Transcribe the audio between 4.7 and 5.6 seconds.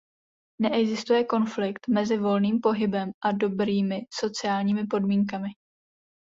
podmínkami.